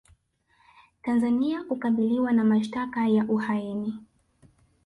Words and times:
Tanzania 1.03 1.63
kukabiliwa 1.63 2.31
na 2.31 2.43
mashtaka 2.43 3.07
ya 3.07 3.23
uhaini 3.29 3.93